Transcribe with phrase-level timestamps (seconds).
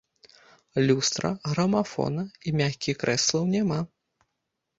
[0.87, 3.79] Люстра, грамафона і мяккіх крэслаў няма.